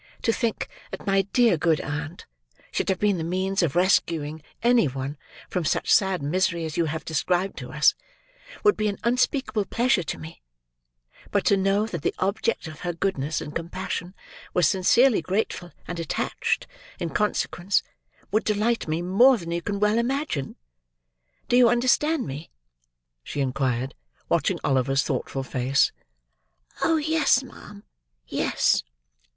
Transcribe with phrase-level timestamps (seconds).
[0.23, 2.25] "To think that my dear good aunt
[2.71, 5.15] should have been the means of rescuing any one
[5.47, 7.93] from such sad misery as you have described to us,
[8.63, 10.41] would be an unspeakable pleasure to me;
[11.29, 14.15] but to know that the object of her goodness and compassion
[14.55, 16.65] was sincerely grateful and attached,
[16.99, 17.83] in consequence,
[18.31, 20.55] would delight me, more than you can well imagine.
[21.47, 22.49] Do you understand me?"
[23.23, 23.93] she inquired,
[24.29, 25.91] watching Oliver's thoughtful face.
[26.81, 27.83] "Oh yes, ma'am,
[28.25, 28.81] yes!"